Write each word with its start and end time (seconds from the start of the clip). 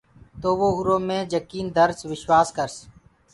تو 0.41 0.49
وو 0.59 0.69
اُرو 0.77 0.95
مي 1.07 1.19
جڪيٚن 1.31 1.65
ڌرس 1.75 1.99
وشواس 2.11 2.47
ڪرس۔ 2.57 2.75